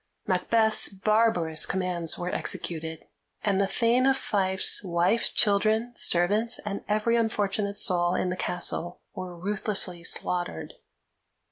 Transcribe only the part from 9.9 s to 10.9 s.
slaughtered.